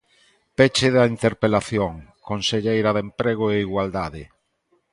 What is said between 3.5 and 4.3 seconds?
e Igualdade.